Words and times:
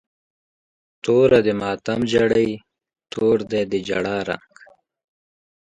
توره 1.03 1.39
د 1.45 1.47
ماتم 1.59 1.99
جړۍ، 2.13 2.51
تور 3.11 3.37
دی 3.51 3.61
د 3.71 3.73
جړا 3.87 4.17
رنګ 4.29 4.51